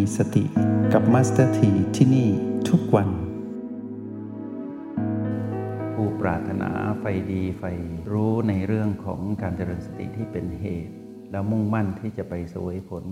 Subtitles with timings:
[0.00, 0.44] มีสติ
[0.92, 2.28] กับมาสเตอร์ทีที่นี่
[2.68, 3.08] ทุกวัน
[5.94, 6.70] ผู้ปรารถนา
[7.00, 7.62] ใฝ่ดีใฝ่
[8.12, 10.94] รู้ในเรื่องของการเจริญสติที่เป็นเหตุ
[11.30, 13.04] แล้วมุ่งมั่นที่จะไปเสวยผล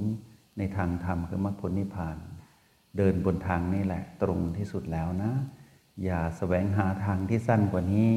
[0.59, 2.16] ในทางธรรมคือมรรคผลนิพพาน
[2.96, 5.32] เดินบนทางนี่แหละตรงที่สุดแล้วนะ
[6.05, 8.11] อย่าแสวงหาทางที่สั้นกว่านี้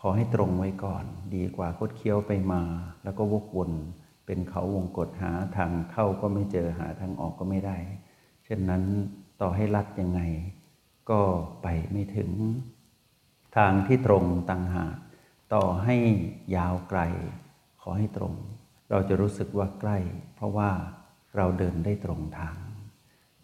[0.00, 2.62] ขอให้ตรงไว้ก่อน ดีกว่าคดเคี้ยวไปมา
[3.04, 3.70] แล้วก็วกวน
[4.26, 7.76] เป็นเขาวงกฏหาทางเข้าก็ไม่เจอหาทางออกก็ไม่ได้
[8.44, 8.82] เช่นนั้น
[9.40, 10.20] ต่อให้ลัดยังไง
[11.10, 11.20] ก็
[11.62, 12.30] ไปไม่ถึง
[13.56, 14.96] ทางที่ตรงต่างหาก
[15.54, 15.96] ต่อให้
[16.56, 17.00] ยาวไกล
[17.80, 18.34] ขอให้ตรง
[18.90, 19.98] เราจะรู้สึกว่าใกล้
[20.34, 20.70] เพราะว่า
[21.36, 22.56] เราเดินได้ตรงทาง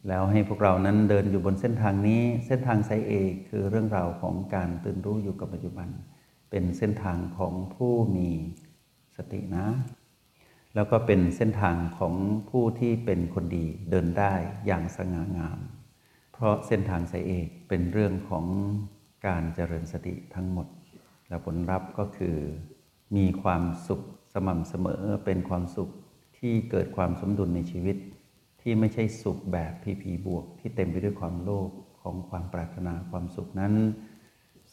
[0.08, 5.88] แล้วให้พวกเรานั้นเดินอยู่บนเส้นทางนี้ เส้นทางไซเอกคือเรื่องราวของการตื่นรู้อยู่กับปัจจุบัน
[6.50, 8.28] เป็นเส้นทางของผู้มี
[9.16, 9.66] สตินะ
[10.74, 12.14] แล้วก็เป็นเส้นทางของ
[12.50, 14.34] ผู้ที่เป็นคนดีเดินได้
[14.66, 15.58] อย่างสง่างาม
[16.32, 18.46] เพราะเส้นทางไซเอกเป็นเรื่องของ
[19.26, 20.66] การเจริญสติทั้งหมด
[21.28, 22.36] และผลลัพธ์ก็คือ
[23.16, 24.02] มีความสุข
[24.32, 25.90] สม่ำเสมอเป็นความสุข
[26.38, 27.96] ที่เกิดความสมดุลในชีวิต
[28.60, 31.70] ที่ไม่ใช่สุขแบบพีพีบวก ที่เต็มไปด้วยความโลภ
[32.02, 33.74] ของความปรารถนาความสุขนั้น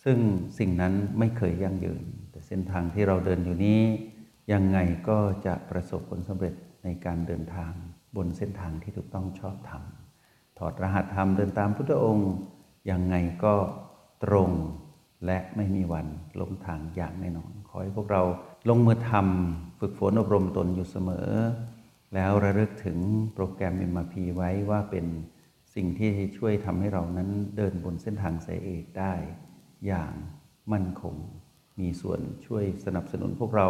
[0.04, 0.18] ซึ่ง
[0.60, 3.82] สิ่งนั้นไม่เคยยั่งยืน แต่เส้นทางที่เราเดินอยู่นี้
[4.52, 4.78] ยังไง
[5.10, 7.74] ก็จะประสบผลสำเร็จในการเดินทาง
[8.16, 9.84] บนเส้นทางที่ถูกต้องชอบธรรม
[10.58, 12.32] ถอดรหัสธรรมเดินตามพุทธองค์
[12.92, 13.54] ยังไงก็
[14.24, 14.52] ตรง
[15.26, 16.08] และไม่มีวัน
[16.40, 18.22] ล้มทางอย่างแน่นอน ขอให้พวกเรา
[18.70, 21.30] ลงมือทำฝึกฝนอบรมตนอยู่เสมอ
[22.14, 22.98] แล้วระลึกถึง
[23.34, 25.06] โปรแกรม MRP ไว้ว่าเป็น
[25.76, 29.14] สิ่งที่ช่วยทำให้เรานั้นเดินบนเส้นทางสายเอกได้
[29.88, 30.14] อย่าง
[30.72, 31.16] มั่นคง
[31.80, 33.68] มีส่วนช่วยสนับสนุนพวกเรา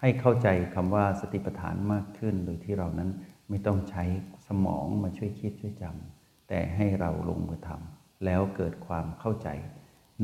[0.00, 3.10] ให้เข้าใจคำว่าสติปัฏฐานมากขึ้น โดยที่เรานั้น
[3.48, 4.04] ไม่ต้องใช้
[4.46, 9.48] สมองมาช่วยคิดช่วยจำแต่ให้เราลงมือทำแล้วเกิดความเข้าใจ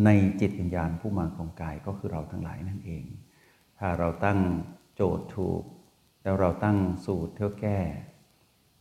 [0.05, 0.11] ใน
[0.41, 3.05] จิตวิญญาณผู้มาของกายก็คือเราทั้งหลายนั่นเอง
[3.79, 4.39] ถ้าเราตั้ง
[4.95, 5.63] โจทย์ถูก
[6.23, 7.79] แล้วเราตั้งสูตรเท่าแก้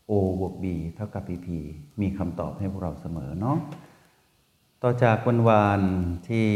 [0.09, 0.65] O บวก B
[0.95, 1.47] เท่ากับ PP
[2.01, 3.57] มีคำตอบให้พวกเราเสมอเนาะ
[4.83, 5.81] ต่อจากวันวาน
[6.29, 6.47] ที่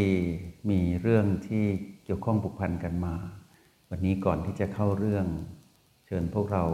[0.69, 1.65] มีเรื่องที่
[2.03, 3.15] เกี่ยวข้องผูกพันกันมา
[3.91, 5.25] วันนี้ก่อนที่จะเข้าเรื่อง
[6.07, 6.65] เชิญพวกเรา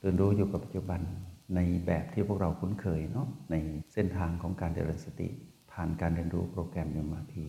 [0.00, 1.00] เรียนรู้อยู่กับปัจจุบัน
[1.54, 3.56] ในแบบที่พวกเราคุ้นเคยเนาะใน
[3.92, 5.28] เส้นทางของการเจริญสติ
[5.72, 7.46] ผ่านการเรียนรู้โปรแกรมยมาพี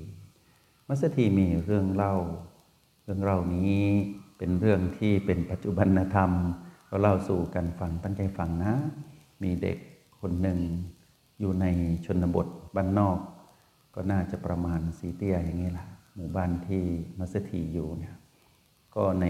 [0.87, 2.15] มัสถีมีเรื่องเล่า
[3.03, 3.81] เรื่องเล่านี้
[4.37, 6.31] เป็นเรื่องที่เป็นปัจจุบันธรรม
[6.89, 8.73] ก็เล่าสู่กันฟังตั้งใจฟังนะ
[9.43, 9.77] มีเด็ก
[10.19, 10.59] คนหนึ่ง
[11.39, 11.65] อยู่ใน
[12.05, 13.19] ชนบทบ้านนอก
[13.95, 16.83] ก็น่าจะประมาณสีเตียอย่างนี้แหละหมู่บ้านที่
[17.17, 18.15] มัสถีอยู่เนี่ย
[18.95, 19.27] ก็ใน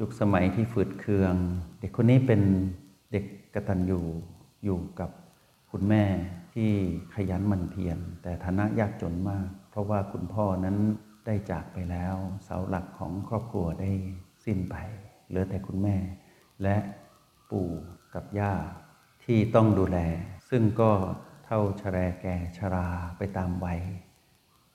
[0.00, 1.34] ยุคสมัยที่ฝืดเคือง
[1.80, 2.40] เด็กคนนี้เป็น
[3.12, 4.00] เด็กกระตัญญู
[4.64, 5.10] อยู่กับ
[5.70, 6.04] คุณแม่
[6.54, 6.70] ที่
[7.14, 10.76] ขยันหมั่นเพียรแต่ฐานะยากจนมาก เพราะว่าคุณพ่อนั้น
[11.26, 13.90] ได้จากไปแล้ว เสาหลักของครอบครัวได้
[14.44, 14.76] สิ้นไป
[15.28, 15.96] เหลือแต่คุณแม่
[16.62, 16.76] และ
[17.50, 17.68] ปู่
[18.14, 18.54] กับย่า
[19.24, 19.98] ที่ต้องดูแล
[20.50, 20.92] ซึ่งก็
[21.44, 22.88] เท่าชรแก่ชรา
[23.18, 23.80] ไปตามวัย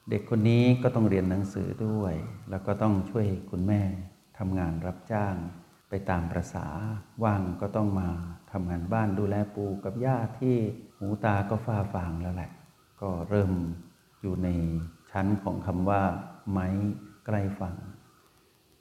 [0.10, 2.14] เด็กคนนี้ก็ต้องเรียนหนังสือด้วย
[2.50, 3.82] แล้วก็ต้องช่วยคุณแม่
[4.38, 5.36] ทำงานรับจ้าง
[5.90, 6.68] ไปตามประษา
[7.24, 8.10] ว่างก็ต้องมา
[8.52, 10.56] ทำงานบ้านดูแลปู่กับย่าที่
[10.98, 12.52] หูตาก็ฟ้าฟางแล้วแหละ
[13.02, 13.52] ก็เริ่ม
[14.22, 14.50] อยู่ใน
[15.12, 16.04] ชั้นของคำว่า
[16.52, 16.68] ไม้
[17.26, 17.76] ใกล้ฝั่ง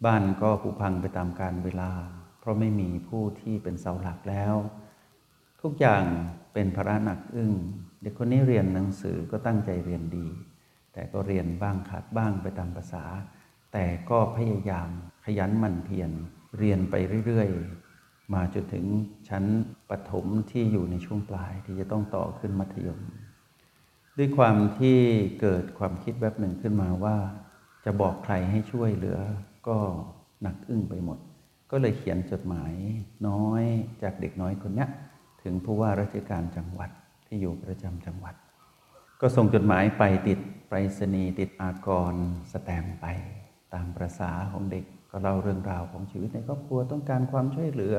[0.05, 1.93] บ้านก็ผุพังไปตามการเวลา
[2.41, 4.55] เพราะไม่มีผู้ที่เป็นเสาหลักแล้ว
[5.63, 6.05] ทุกอย่าง
[6.53, 7.53] เป็นภาระหนักอึ้ง
[8.03, 10.29] เด็กคนนี้เรียนหนังสือก็ตั้งใจเรียนดี
[10.93, 13.05] แต่ก็เรียนบ้างขาดบ้างไปตามภาษา
[13.73, 14.89] แต่ก็พยายาม
[15.25, 16.11] ขยันหมั่นเพียร
[16.59, 16.95] เรียนไป
[17.27, 18.85] เรื่อยๆ มาจนถึง
[19.29, 19.45] ชั้น
[19.91, 23.01] ปฐมที่อยู่ในช่วงปลายที่จะต้องต่อขึ้นมัธยม
[24.19, 24.99] ด้วยความที่
[25.41, 27.17] เกิดความคิดแบบหนึ่งขึ้นมาว่า
[27.85, 29.19] จะบอกใครให้ช่วยเหลือ
[29.69, 29.79] ก็
[30.43, 31.19] หนักอึ้งไปหมด
[31.71, 32.75] ก็เลยเขียนจดหมาย
[33.29, 33.63] น้อย
[34.03, 34.87] จากเด็กน้อยคนนี้
[35.43, 36.91] ถึงผู้ว่าราชการจังหวัด
[37.27, 38.35] ที่อยู่ประจำจังหวัด
[39.25, 40.39] ก็ส่งจดหมายไปติด
[40.69, 42.15] ไปรษณีย์ติดอากร
[42.53, 43.07] สแตมไป
[43.75, 47.97] ตามประษาของเด็กก็เล่าเรื่องราวของชีวิตในครอบครัวต้องการความช่วยเหลือ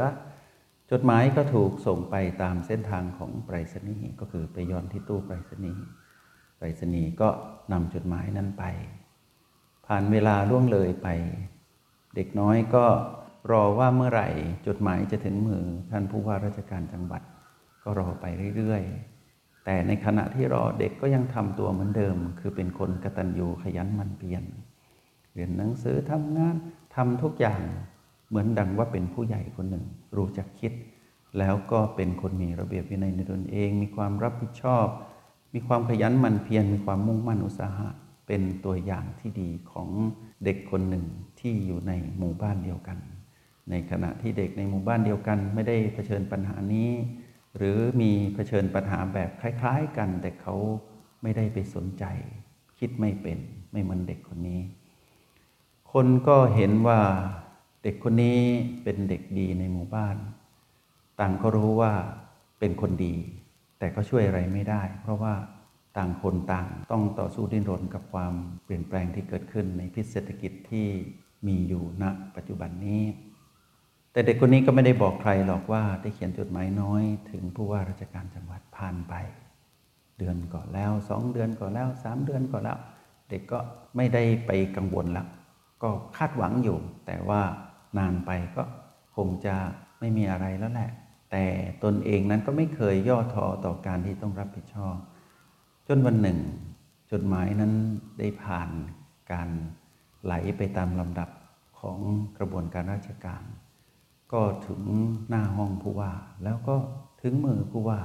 [0.91, 5.83] จดหมายก็ถูกส่งไปตามเส้นทางของไปรษณีย์ก็คือไปย้อนที่ตู้ไปรษณีย์
[6.57, 7.29] ไปรษณีย์ก็
[7.71, 8.63] นำจดหมายนั้นไป
[9.87, 11.07] ผ่านเวลาล่วงเลยไป
[12.15, 12.85] เด็กน้อยก็
[13.51, 14.29] รอว่าเมื่อไหร่
[14.67, 17.21] จดหมายจะถึงมือท่านผู้ว่าราชการจังหวัด
[17.83, 18.25] ก็รอไป
[18.57, 19.12] เรื่อยๆ
[19.65, 24.43] แต่ในขณะที่รอเด็กก็ยังทำตัวเหมือนเดิม คือเป็นคนกตัญญูขยันมันเพียร
[25.33, 26.55] เรียนหนังสือทำงาน
[26.95, 27.61] ทำทุกอย่าง
[28.29, 29.85] เหมือนดังว่าเป็นผู้ใหญ่คนหนึ่ง
[30.17, 30.73] รู้จักคิด
[31.39, 34.87] แล้วก็เป็นคนมีระเบียบวินัยในตนเอง มีความรับผิดชอบ
[35.53, 37.89] มีความขยันมันเพียรมีความมุ่งมั่นอุตสาหะ
[38.27, 39.89] เป็นตัวอย่างที่ดีของ
[40.43, 41.05] เด็กคนหนึ่ง
[41.39, 42.97] ที่อยู่ในหมู่บ้านเดียวกัน
[43.69, 46.89] ในขณะที่เด็กในหมู่บ้านเดียวกัน ไม่ได้เผชิญปัญหานี้
[47.57, 50.55] หรือมีเผชิญปัญหาแบบคล้าย ๆ กัน แต่เขา
[51.21, 52.05] ไม่ได้ไปสนใจ
[52.79, 53.37] คิดไม่เป็น
[53.71, 54.61] ไม่เหมือนเด็กคนนี้
[55.93, 56.99] คนก็เห็นว่า
[57.83, 58.39] เด็กคนนี้
[58.83, 60.17] เป็นเด็กดีในหมู่บ้าน
[61.19, 61.93] ต่างก็รู้ว่า
[62.59, 63.15] เป็นคนดี
[63.79, 65.33] แต่ก็ช่วยอะไรไม่ได้ เพราะว่า
[65.97, 68.33] ต่างคนต่างต้องต่อสู้ดิ้นรนกับความ
[68.63, 70.87] เปลี่ยนแปลงที่เกิดขึ้นในพิษเศรษฐกิจที่
[71.47, 72.03] มีอยู่ณ
[72.35, 73.01] ปัจจุบันนี้
[74.13, 79.13] แต่เด็กคนนี้ก็ไม่ได้บอกใครหรอกว่าได้เขียนจดหมายน้อยถึงผู้ว่าราชการจังหวัดผ่านไป
[80.17, 82.77] เดือนก่อนแล้วสองเดือนก่อนแล้วสามเดือนก่อนแล้ว
[83.29, 83.59] เด็กก็
[83.95, 85.27] ไม่ได้ไปกังวลแล้ว
[85.83, 87.41] ก็คาดหวังอยู่ แต่ว่า
[87.97, 88.63] นานไปก็
[89.15, 89.55] คงจะ
[89.99, 90.91] ไม่มีอะไรแล้วแหละ
[91.31, 91.45] แต่
[91.83, 94.95] ตนเองนั้นก็ไม่เคยย่อท้อต่อการที่ต้องรับผิดชอบ
[95.87, 96.39] จนวันหนึ่ง
[97.11, 97.73] จดหมายนั้น
[98.19, 98.69] ได้ผ่าน
[99.31, 99.49] การ
[100.23, 101.29] ไหลไปตามลำดับ
[101.79, 101.99] ของ
[102.37, 103.43] กระบวนการราชการ
[104.33, 104.81] ก็ถึง
[105.29, 106.11] หน้าห้องผู้ว่า
[106.43, 106.75] แล้วก็
[107.21, 108.01] ถึงมือผู้ว่า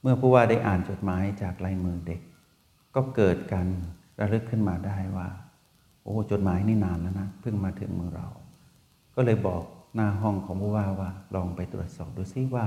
[0.00, 2.20] เมื่อผู้ว่าได้อ่านจดหมายจากลายมือเด็ก
[2.94, 3.66] ก็เกิดการ
[4.20, 5.28] ระลึกขึ้นมาได้ว่า
[6.04, 8.28] โอ้จดหมายนี่นานแล้วนะเพิ่งมาถึงมือเรา
[9.14, 9.62] ก็เลยบอก
[9.94, 12.66] หน้าห้องของผู้ว่าว่า ลองไปตรวจสอบดูซิว่า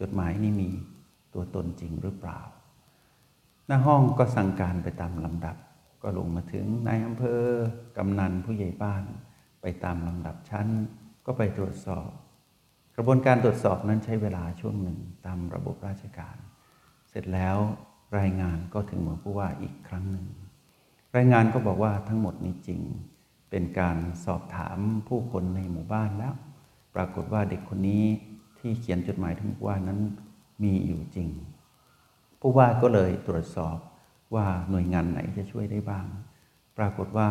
[0.00, 0.70] จดหมายนี่มี
[1.34, 2.40] ตัวตนจริงหรือเปล่า
[3.66, 5.56] หน้าห้องก็สั่งการไปตามลำดับ
[6.02, 7.40] ก็ลงมาถึงนายอำเภอ
[7.96, 9.02] กำนันผู้ใหญ่บ้าน
[9.62, 10.66] ไปตามลำดับชั้น
[11.26, 12.08] ก็ไปตรวจสอบ
[12.96, 16.36] กระบวนการตรวจสอบนั้นใช้เวลาช่วงหนึ่งตามระบบราชการ
[17.08, 17.56] เสร็จแล้ว
[18.18, 20.26] รายงานก็ถึงมือผู้ว่าอีกครั้งหนึ่ง
[21.16, 22.80] รายงานก็บอกว่าทั้งหมดนี้จริง
[23.50, 24.78] เป็นการสอบถาม
[25.08, 26.34] ผู้คนในหมู่บ้านแล้ว
[26.94, 28.04] ปรากฏว่าเด็กคนนี้
[28.58, 30.00] ที่เขียนจดหมายถึงผู้ว่านั้น
[30.62, 31.28] มีอยู่จริง
[32.40, 33.78] ผู้ว่าก็เลยตรวจสอบ
[34.34, 36.06] ว่าหน่วยงานไหนจะช่วยได้บ้าง
[36.78, 37.28] ปรากฏว่า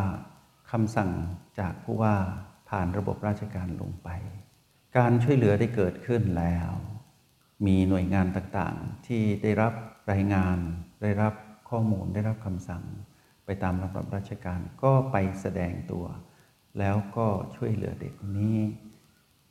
[0.71, 1.11] คำสั่ง
[1.59, 2.15] จากผู้ว่า
[2.69, 4.09] ผ่านระบบราชการลงไป
[4.97, 6.71] การช่วยเหลือได้เกิดขึ้นแล้ว
[7.65, 9.73] มีหน่วยงานต่างๆ ที่ได้รับ
[10.11, 10.57] รายงาน
[11.03, 11.33] ได้รับ
[11.69, 12.83] ข้อมูลได้รับคำสั่ง
[13.45, 16.05] ไปตามระบบราชการก็ไปแสดงตัว
[16.79, 18.59] แล้วก็ช่วยเหลือเด็กคนนี้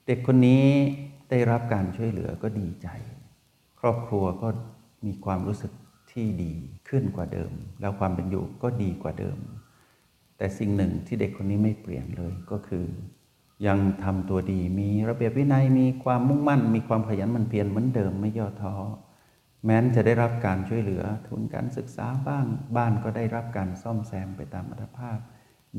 [0.07, 0.67] เด็กคนนี้
[1.31, 2.89] ได้รับการช่วยเหลือก็ดีใจ
[3.81, 4.49] ครอบครัวก็
[5.07, 5.73] มีความรู้สึก
[6.13, 6.55] ที่ดี
[6.89, 9.39] ขึ้นกว่าเดิม แล้วความเป็นอยู่ก็ดีกว่าเดิม
[10.37, 12.87] แต่สิ่งหนึ่งที่เด็กคนนี้ไม่เปลี่ยนเลยก็คือ
[13.67, 18.75] ยังทำตัวดีมีระเบียบวินัยมีความมุ่งมั่น มีความขยันหมันเพียรเหมือนเดิมไม่ย่อท้อ
[19.65, 22.47] แม้นจะได้รับการช่วยเหลือทุนการศึกษาบ้าง
[22.77, 25.19] บ้านก็ได้รับการซ่อมแซมไปตามอัตภาพ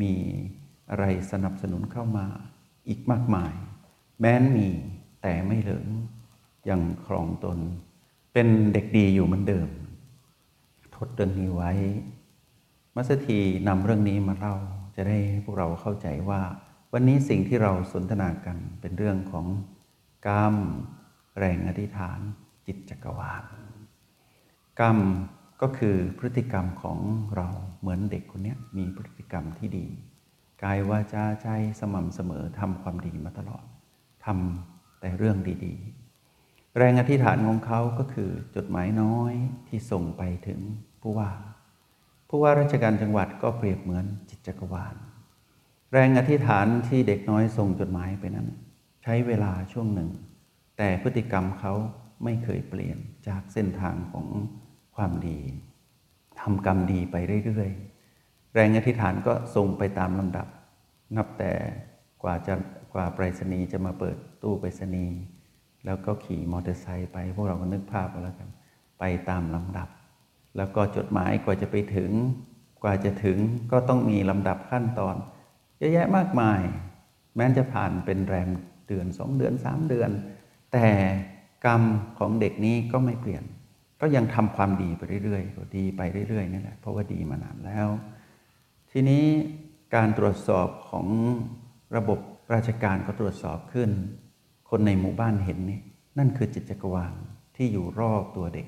[0.02, 0.14] มี
[0.90, 2.28] อะไรสนับสนุนเข้ามา
[2.88, 3.54] อีกมากมาย
[4.20, 4.70] แม้นมี
[5.22, 5.88] แต่ไม่เหลิง
[6.70, 7.60] ยังครองตน
[8.34, 9.70] เป็นเด็กดีอยู่เหมือนเดิม
[10.96, 11.72] ทดเรื่องนี้ไว้
[12.96, 14.56] มัสถีนำเรื่องนี้มาเล่า
[14.96, 16.42] จะได้พวกเราเข้าใจว่า
[16.94, 19.46] วันนี้สิ่งที่เราสนทนากันเป็นเรื่องของ
[20.28, 20.56] กรรม
[21.38, 22.20] แรงอธิษฐาน
[22.66, 23.44] จิตจักรวาล
[24.80, 24.98] กรรม
[25.62, 27.00] ก็คือพฤติกรรมของ
[27.36, 27.48] เรา
[27.80, 29.88] เหมือนเด็กคนนี้มีพฤติกรรมที่ดี
[30.64, 31.48] กายวาจาใจ
[31.80, 33.66] สม่ำเสมอทำความดีมาตลอด
[34.26, 39.34] ทำแต่เรื่องดีๆ แรงอธิษฐานของเขาก็คือจดหมายน้อย
[39.68, 40.60] ที่ส่งไปถึง
[41.02, 41.30] ผู้ว่า
[42.36, 44.96] ผู้ว่าราชการจังหวัดก็เปรียบเหมือนจิตจักรวาล
[45.92, 48.48] แรงอธิษฐานที่เด็กน้อยส่งจดหมายไปนั้น
[49.04, 50.10] ใช้เวลาช่วงหนึ่ง
[50.78, 51.74] แต่พฤติกรรมเขา
[52.24, 52.98] ไม่เคยเปลี่ยน
[53.28, 54.28] จากเส้นทางของ
[54.96, 55.40] ความดี
[56.40, 60.48] ทำกรรมดีไปเรื่อยๆ แรงอธิษฐานก็ส่งไปตามลำดับ
[61.18, 61.54] นับแต่
[62.24, 62.54] กว่าจะ
[62.94, 65.18] กว่าไปรษณีย์จะมาเปิดตู้ไปรษณีย์
[65.86, 68.50] แล้วก็ขี่มอเตอร์ไซค์ไป พวกเราก็นึกภาพแล้วกัน
[69.00, 69.90] ไปตามลำดับ
[70.58, 72.12] แล้วก็จดหมายกว่าจะไปถึง
[72.84, 73.38] กว่าจะถึง
[73.72, 75.16] ก็ต้องมีลำดับขั้นตอน
[75.78, 76.62] เยอะแยะมากมาย
[77.36, 78.50] แม้จะผ่านเป็นแรม
[78.88, 80.10] เดือนสองเดือนสามเดือน
[80.74, 80.88] แต่
[81.66, 81.82] กรรม
[82.20, 83.44] ของเด็กนี้ก็ไม่เปลี่ยน
[84.02, 87.88] ก็ยังทำความดีไปเรื่อยๆดีไปเรื่อยๆนี่แหละเพราะว่าดีมานานแล้ว
[88.92, 89.26] ทีนี้
[89.96, 91.08] การตรวจสอบของ
[91.96, 92.20] ระบบ
[92.54, 93.90] ราชการก็ตรวจสอบขึ้น
[94.70, 95.80] คนในหมู่บ้านเห็นนี่
[96.18, 97.14] นั่นคือจิตจักรวาล
[97.56, 98.68] ที่อยู่รอบตัวเด็ก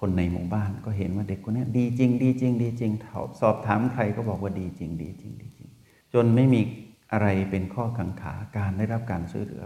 [0.00, 2.92] คนในหมู่บ้านก็เห็นว่าเด็กคนนี้ดีจริง ดีจริง ดีจริง
[3.40, 5.70] สอบถามใครก็บอกว่าดีจริง ดีจริงดีจริง
[6.14, 6.60] จนไม่มี
[7.12, 9.64] อะไรเป็นข้อกังขาการได้รับการช่วยเหลือ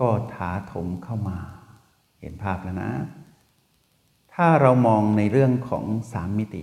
[0.00, 1.38] ก็ถาถมเข้ามา
[2.20, 2.90] เห็นภาพแล้วนะ
[4.34, 6.62] ถ้าเรามองในเรื่องของสามมิติ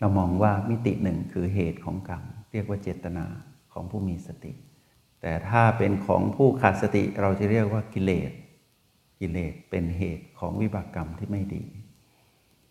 [0.00, 3.26] เรามองว่ามิติหนึ่งคือเหตุของกรรมเรียกว่าเจตนา
[3.72, 4.52] ของผู้มีสติ
[5.22, 8.32] แต่ถ้าเป็นของผู้ขาดสติเราจะเรียกว่ากิเลส
[9.20, 11.64] กิเลสเป็นเหตุของวิบากกรรมที่ไม่ดี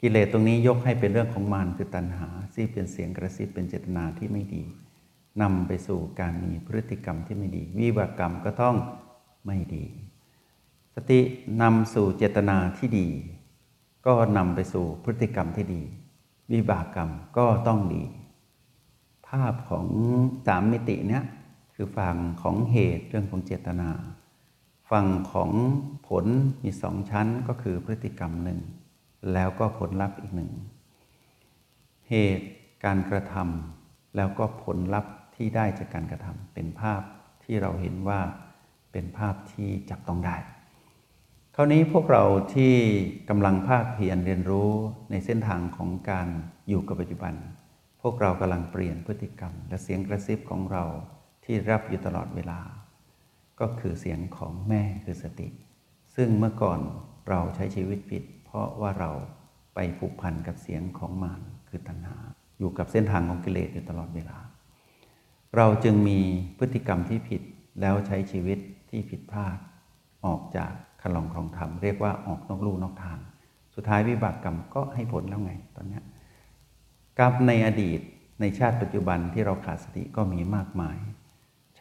[0.01, 4.63] กิเลสตรงนี้ยกให้เป็นเรื่องของมารคือตัณหาที่เป็นเสียงกระซิบเป็นเจตนาที่ไม่ดี
[5.42, 8.75] นำไปสู่การมีพฤติกรรมที่ไม่ดี วิบากกรรมก็ต้อง
[9.46, 9.86] ไม่ดี
[10.96, 11.20] สติ
[11.62, 13.08] นำสู่เจตนาที่ดี
[14.06, 15.82] ก็นำไปสู่พฤติกรรมที่ดี
[16.54, 18.04] วิบากกรรมก็ต้องดี
[19.27, 19.88] ภาพของ
[20.48, 21.24] สามมิติเนี้ย
[21.75, 23.89] คือฝั่งของเหตุเรื่องของเจตนา
[24.89, 25.51] ฝั่งของ
[26.08, 26.25] ผล
[26.63, 28.60] มีสองชั้นก็คือพฤติกรรมหนึ่ง
[29.34, 30.52] แล้วก็ผลลัพธ์อีกหนึ่ง
[32.10, 32.48] เหตุ
[32.86, 37.02] การกระทำแล้วก็ผลลัพธ์ที่ได้จากการกระทำเป็นภาพ
[37.44, 38.22] ที่เราเห็นว่า
[38.92, 40.36] เป็นภาพที่จับต้องได้
[41.56, 42.24] คราวนี้พวกเรา
[42.56, 42.74] ที่
[43.30, 44.72] กำลังภาคเพียรเรียนรู้
[45.12, 46.28] ในเส้นทางของการ
[46.70, 47.34] อยู่กับปัจจุบัน
[48.02, 50.84] พวกเรากำลังเปลี่ยนพฤติกรรม และเสียงกระซิบของเรา
[51.46, 52.60] ที่รับอยู่ตลอดเวลา
[53.60, 55.48] ก็คือเสียงของแม่คือสติ
[56.16, 56.80] ซึ่งเมื่อก่อน
[57.30, 59.12] เราใช้ชีวิตผิด เพราะว่าเรา
[59.75, 62.18] ไปผูกพันกับเสียงของมารคือตัณหา
[62.60, 64.38] อยู่กับเส้นทางของกิเลสอยู่ตลอดเวลา
[65.56, 66.20] เราจึงมี
[66.58, 67.42] พฤติกรรมที่ผิด
[67.82, 69.58] แล้วใช้ชีวิตที่ผิดพลาด
[70.25, 73.20] ออกจากคันลองครองธรรมเรียกว่าออกนอกลู่นอกทาง
[73.75, 76.00] สุดท้ายวิบากกรรมก็ให้ผลแล้วไงตอนนี้
[77.20, 78.00] กรรมในอดีต
[78.42, 80.98] ในชาติปัจจุบันที่เราขาดสติก็มีมากมาย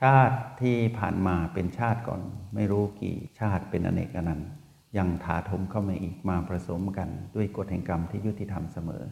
[0.01, 2.21] ชาติที่ผ่านมาเป็นชาติก่อน
[2.55, 4.51] ไม่รู้กี่ชาติเป็นอเนกอนันต์
[4.99, 9.03] ยังถาถมเข้ามาอีกมาผสมกันด้วยกฎแห่งกรรมที่ยุติธรรมเสมอ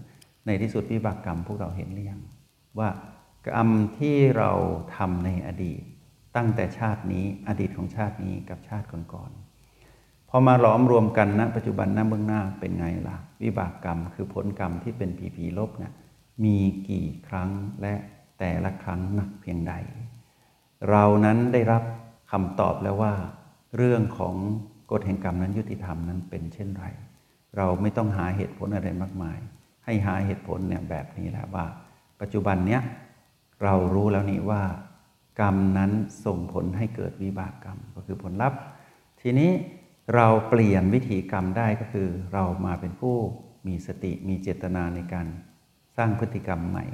[0.46, 2.20] ในที่สุดวิบากกรรมพวกเราเห็นหรือยัง
[2.78, 2.88] ว่า
[3.48, 4.50] กรรมที่เรา
[4.96, 5.82] ทำในอดีต
[6.36, 15.92] ตั้งแต่ชาตินี้อดีตของชาตินี้กับชาติก่อนๆพอมาล้อมรวมกันณนะปัจจุบันณเบื้องหน้าเป็นไงล่ะ วิบากกรรมคือผลกรรมที่เป็นผีผีลบเนี่ย
[16.44, 16.56] มี
[16.88, 17.50] กี่ครั้ง
[17.82, 17.94] และ
[18.38, 19.74] แต่ละครั้งหนักเพียงใด
[20.90, 21.82] เรานั้นได้รับ
[22.30, 23.14] คำตอบแล้วว่า
[23.76, 24.36] เรื่องของ
[24.90, 26.86] กฎแห่งกรรมนั้นยุติธรรมนั้นเป็นเช่นไร
[27.56, 29.38] เราไม่ต้องหาเหตุผลอะไรมากมาย
[29.84, 31.64] ให้หาเหตุผลเนี่ยแบบนี้แหละว่า
[32.20, 32.82] ปัจจุบันเนี้ย
[33.62, 34.62] เรารู้แล้วนี่ว่า
[35.40, 35.90] กรรมนั้น
[36.24, 38.58] ส่งผลให้เกิดวิบากกรรมก็คือผลลัพธ์
[39.20, 39.50] ทีนี้
[40.14, 43.16] เราเปลี่ยนวิธีกรรมได้ก็คือ เรามาเป็นผู้
[43.66, 45.26] มีสติมีเจตนาในการ
[45.96, 46.86] สร้างพฤติกรรมใหม่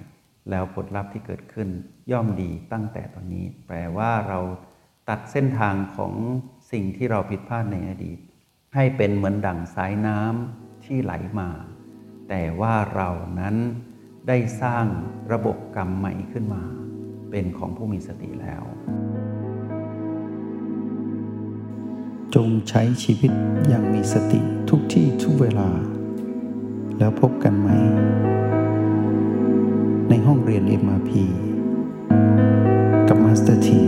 [0.50, 1.68] แล้วผลลัพธ์ที่เกิดขึ้น
[2.10, 4.40] ย่อมดีตั้งแต่ตอนนี้ แปลว่าเรา
[5.08, 6.12] ตัดเส้นทางของ
[6.72, 8.18] สิ่งที่เราผิดพลาดในอดีต
[8.74, 11.50] ให้เป็นเหมือนดั่งสายน้ำที่ไหลมา
[12.28, 13.10] แต่ว่าเรา
[13.40, 13.56] นั้น
[14.28, 14.86] ได้สร้าง
[15.32, 16.62] ระบบกรรมใหม่ขึ้นมา
[17.30, 18.62] เป็นของผู้มีสติแล้ว
[22.34, 23.32] จงใช้ชีวิต
[23.68, 25.70] อย่างมีสติทุกที่ทุกเวลา
[26.98, 27.68] แล้วพบกันใหม่
[30.08, 31.10] ในห้องเรียน MRP
[33.08, 33.82] กับมาสเตอร์ที